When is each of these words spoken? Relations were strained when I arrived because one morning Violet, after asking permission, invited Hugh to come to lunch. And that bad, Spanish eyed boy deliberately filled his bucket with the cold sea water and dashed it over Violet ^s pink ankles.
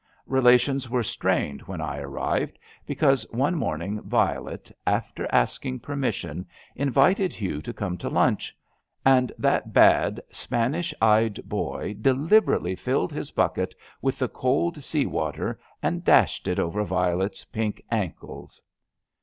Relations 0.25 0.89
were 0.89 1.03
strained 1.03 1.61
when 1.67 1.79
I 1.79 1.99
arrived 1.99 2.57
because 2.87 3.21
one 3.29 3.53
morning 3.53 4.01
Violet, 4.01 4.71
after 4.87 5.27
asking 5.31 5.81
permission, 5.81 6.47
invited 6.75 7.33
Hugh 7.33 7.61
to 7.61 7.71
come 7.71 7.99
to 7.99 8.09
lunch. 8.09 8.57
And 9.05 9.31
that 9.37 9.73
bad, 9.73 10.19
Spanish 10.31 10.91
eyed 11.03 11.39
boy 11.47 11.93
deliberately 12.01 12.73
filled 12.75 13.13
his 13.13 13.29
bucket 13.29 13.75
with 14.01 14.17
the 14.17 14.27
cold 14.27 14.83
sea 14.83 15.05
water 15.05 15.59
and 15.83 16.03
dashed 16.03 16.47
it 16.47 16.57
over 16.57 16.83
Violet 16.83 17.33
^s 17.33 17.45
pink 17.51 17.79
ankles. 17.91 18.59